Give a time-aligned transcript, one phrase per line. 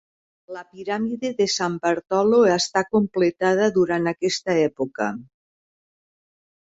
[0.55, 5.11] La piràmide de San Bartolo està completada durant aquesta època.